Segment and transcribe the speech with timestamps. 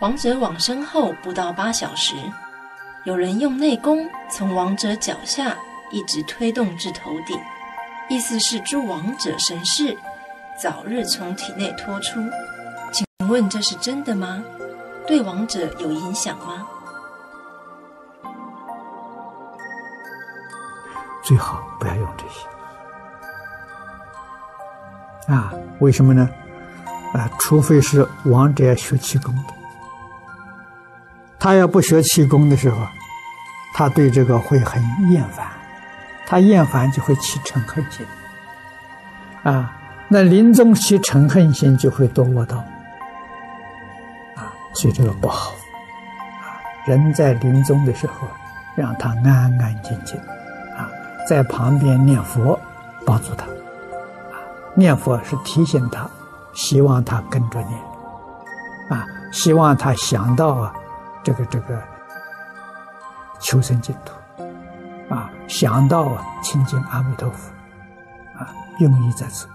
[0.00, 2.14] 亡者往生后不到八小时，
[3.04, 5.56] 有人用内功从亡者脚下
[5.90, 7.40] 一直推动至头顶，
[8.10, 9.96] 意思是助亡者神识
[10.60, 12.20] 早日从体内脱出。
[12.92, 14.44] 请问这是真的吗？
[15.06, 16.66] 对亡者有影响吗？
[21.22, 22.46] 最好不要用这些。
[25.32, 26.28] 啊，为什么呢？
[27.14, 29.54] 啊，除非是亡者要学气功的，
[31.46, 32.84] 他要不学气功的时候，
[33.72, 34.82] 他对这个会很
[35.12, 35.46] 厌烦，
[36.26, 38.04] 他厌烦就会起嗔恨心。
[39.44, 39.72] 啊，
[40.08, 42.56] 那临终起嗔恨心就会多恶道。
[44.34, 45.52] 啊，所以这个不好。
[45.52, 48.26] 啊，人在临终的时候，
[48.74, 50.18] 让他安安静静，
[50.76, 50.90] 啊，
[51.28, 52.58] 在旁边念佛，
[53.06, 53.46] 帮助他。
[54.74, 56.10] 念佛是提醒他，
[56.54, 57.80] 希望他跟着念，
[58.90, 60.74] 啊，希望他想到啊，
[61.26, 61.82] 这个这个
[63.40, 67.50] 求生净土，啊，想到啊亲近阿弥陀佛，
[68.38, 69.48] 啊，用意在此。